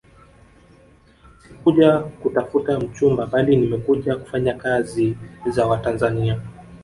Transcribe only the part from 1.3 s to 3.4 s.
Sikuja kutafuta mchumba